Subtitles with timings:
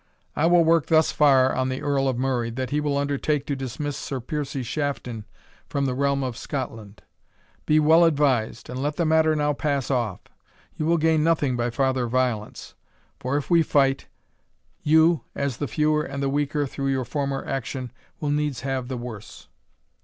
[0.35, 3.55] I will work thus far on the Earl of Murray, that he will undertake to
[3.55, 5.25] dismiss Sir Piercie Shafton
[5.69, 7.03] from the realm of Scotland.
[7.67, 10.21] Be well advised, and let the matter now pass off
[10.75, 12.73] you will gain nothing by farther violence,
[13.19, 14.07] for if we fight,
[14.81, 18.97] you as the fewer and the weaker through your former action, will needs have the
[18.97, 19.49] worse."